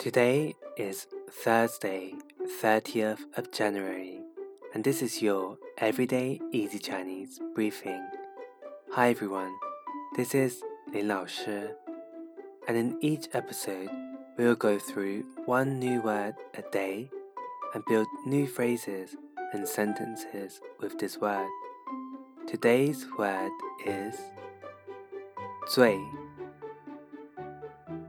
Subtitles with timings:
[0.00, 2.14] Today is Thursday,
[2.62, 4.22] 30th of January,
[4.72, 8.02] and this is your Everyday Easy Chinese briefing.
[8.92, 9.52] Hi everyone,
[10.16, 11.66] this is Lin Lao Shi,
[12.66, 13.90] and in each episode,
[14.38, 17.10] we will go through one new word a day
[17.74, 19.16] and build new phrases
[19.52, 21.50] and sentences with this word.
[22.46, 23.52] Today's word
[23.84, 24.16] is
[25.68, 26.00] 罪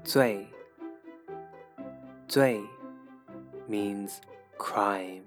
[0.06, 0.48] 罪
[2.31, 2.69] Zui
[3.69, 4.21] means
[4.59, 5.25] crime.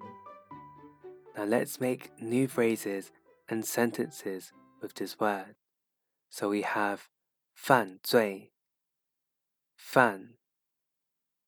[1.35, 3.11] Now let's make new phrases
[3.47, 4.51] and sentences
[4.81, 5.55] with this word.
[6.29, 7.09] So we have
[7.55, 8.51] 犯罪,
[9.75, 10.35] 犯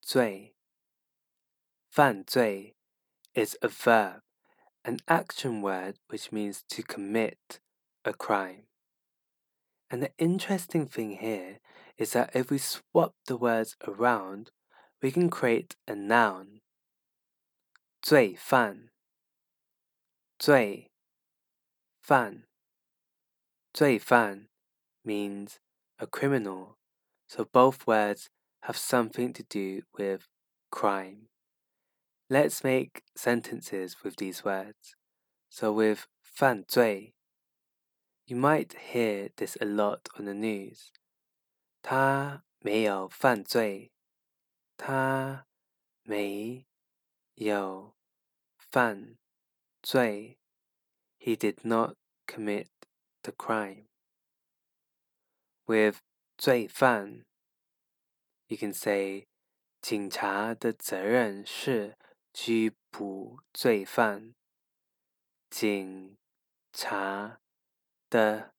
[0.01, 0.53] 罪,
[1.89, 2.75] 犯罪
[3.33, 4.21] is a verb,
[4.83, 7.59] an action word which means to commit
[8.03, 8.63] a crime.
[9.89, 11.59] And the interesting thing here
[11.97, 14.51] is that if we swap the words around,
[15.01, 16.61] we can create a noun.
[18.01, 18.89] 罪犯,
[20.39, 20.91] 罪
[21.99, 22.47] 犯,
[23.71, 24.49] 罪犯
[25.03, 25.59] means
[25.97, 26.77] a criminal,
[27.27, 28.29] so both words
[28.61, 30.27] have something to do with
[30.71, 31.29] crime.
[32.27, 34.95] Let's make sentences with these words.
[35.49, 37.13] So with 犯罪,
[38.25, 40.91] you might hear this a lot on the news.
[41.83, 43.91] 他没有犯罪。
[44.76, 45.46] 他
[46.02, 46.66] 没
[47.34, 47.94] 有
[48.56, 49.16] 犯
[49.82, 50.38] 罪。
[51.18, 51.96] He did not
[52.26, 52.68] commit
[53.22, 53.86] the crime.
[55.64, 56.00] With
[56.36, 57.24] 罪犯,
[58.46, 59.26] you can say
[59.80, 61.96] 警察的责任是
[62.32, 64.34] 拘捕罪犯。
[65.50, 66.16] 警
[66.72, 67.40] 察
[68.10, 68.54] 的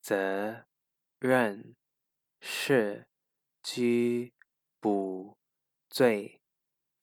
[0.00, 0.66] 责
[1.18, 1.74] 任
[2.40, 3.08] 是
[3.62, 4.32] 拘
[4.78, 5.36] 捕。
[5.89, 6.41] 罪